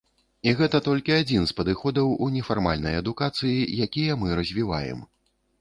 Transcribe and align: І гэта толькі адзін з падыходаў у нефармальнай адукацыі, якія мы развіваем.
І 0.47 0.53
гэта 0.61 0.79
толькі 0.87 1.13
адзін 1.17 1.43
з 1.51 1.55
падыходаў 1.59 2.09
у 2.27 2.31
нефармальнай 2.37 2.97
адукацыі, 3.03 3.69
якія 3.89 4.19
мы 4.23 4.27
развіваем. 4.41 5.07